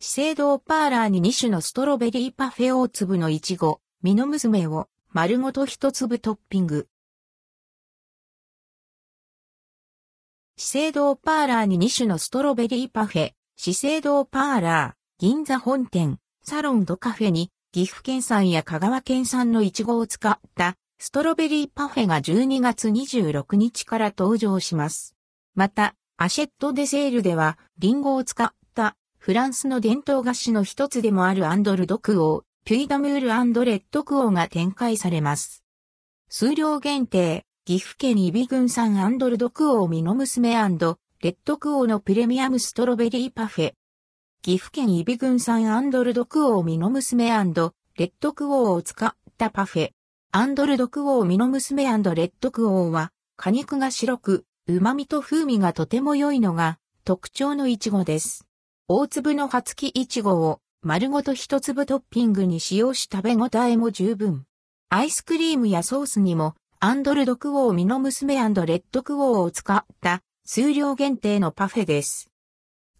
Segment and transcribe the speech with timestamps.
[0.00, 6.86] 資生堂パーラーに2種のストロベリーパフェ大粒のいちご、ミノ娘を丸ごと一粒トッピング。
[10.56, 25.16] 資生堂パーラーに2種のストロベリーパフェ、資生堂パーラー、銀座本店、サロンドカフェに、岐阜県産や香川県産のイチゴを使ったストロベリーパフェが12月26日から登場します。
[25.56, 28.52] また、アシェットデセールでは、リンゴを使っ
[29.28, 35.62] フランスの伝統菓子の一つでもあるアンドルドクオー、ピュイダムールアンドレッドクオーが展開されます。
[36.30, 43.72] 数量限定、岐阜県イビ郡産アンドルドクオーミノ娘レッドクオーのプレミアムストロベリーパフェ。
[44.40, 49.90] 岐阜県イビ郡産アンドルドクオーミノ娘レッドクオーを使ったパフェ。
[50.32, 58.47] アンドルドクオーミノ娘レッドクオーは果肉が白く、旨味と風味がとても良いのが特徴のイチゴです。
[58.90, 64.46] 大粒の葉付きイチゴを丸ごと一粒トッピングに使用し食べ応えも十分。
[64.88, 72.30] アイスクリームやソースにもアンドルドクオーミノ娘レッドクオーを使った数量限定のパフェです。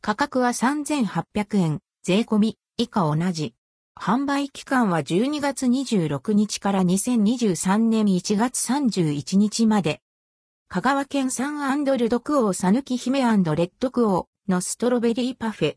[0.03, 3.55] 価格は3800円、税込み、以下同じ。
[3.99, 10.03] 販売期間は12月26日から2023年1月31日まで。
[10.69, 15.77] 香川県産アンドルドクオーサヌキ姫レッドクオーのストロベリーパフェ。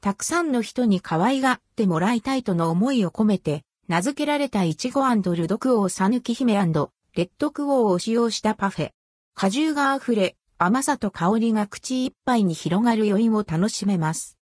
[0.00, 8.90] たくさんの人に可愛がってもらいたいとの思いを込めて、名付けられたイチゴルドクオーサヌキ姫レッドクオーを使用したパフェ。
[9.34, 14.38] 果汁が溢れ、甘さと香りが口いっぱいに広がる余韻を楽しめます。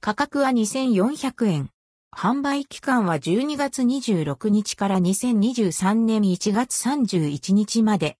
[0.00, 1.70] 価格は2400円。
[2.16, 8.18] 販売期間は12月26日から2023年1月31日まで。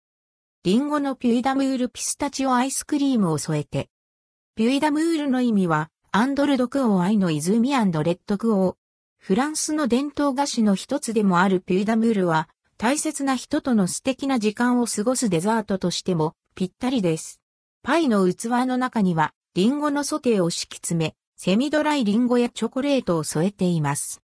[0.65, 3.91] リンゴのピュイダムールピスタチオアイスクリームを添えて。
[4.57, 8.77] ピュイダムールの意味は、アンドルドクオー愛の泉レッドクオー。
[9.19, 12.49] フランスの伝統菓子の一つでもあるピュイダムールは、
[12.79, 17.41] 大切な人との素敵な時間を過ごすデザートとしてもぴったりです。
[17.83, 24.23] パイの器の中にはリンゴのソテーを敷き詰め、セミドライリンゴやチョコレートを添えています。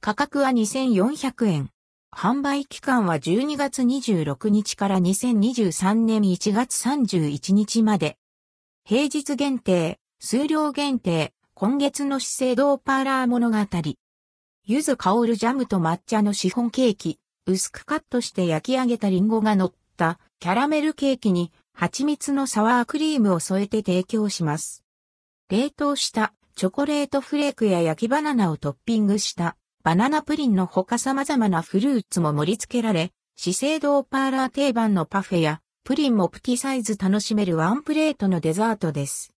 [0.00, 1.70] 価格は2400円。
[2.16, 8.16] 販売期間は12月26日から2023年1月31日まで。
[8.88, 13.56] 平日限定、数量限定、今月の資生堂パーラー物語。
[14.64, 17.18] 柚子香るジャムと抹茶のシフォンケーキ。
[17.46, 24.84] 薄くカットして焼き上げたリンゴが乗ったキャラメルケーキに蜂蜜のサワークリームを添えて提供します。
[25.50, 39.32] 冷凍したチョコレートフレークや焼きバナナをトッピングしたバナナプリンの他様々なフルーツも盛り付けられ、資生堂パーラー定番のパフェやプリンもプティサイズ楽しめるワンプレートのデザートです。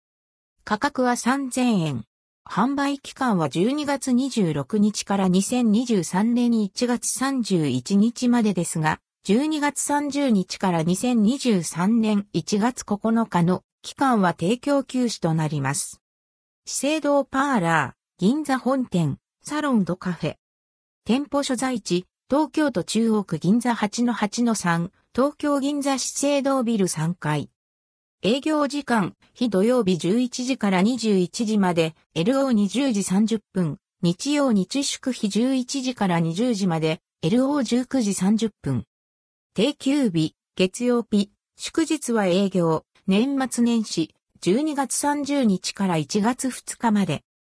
[0.63, 2.05] 価格は3000円。
[2.49, 16.01] 販売期間は12月26日から2023年1月31日までですが、12月30日から2023年1月9日の期間は提供休止となります。
[16.65, 20.35] 資生堂パーラー、銀座本店、サロンドカフェ。
[21.05, 27.51] 店舗所在地、東京都中央区銀座8-8-3、東京銀座資生堂ビル3階。
[28.21, 38.83] 営業時間、非土曜日11時から21時まで、LO20 時30分、日曜日祝日11時から20時まで、LO19 時30分。
[39.55, 47.23] 定休日、月曜日、祝日は営業、年末年始、12月30日から1月2日まで。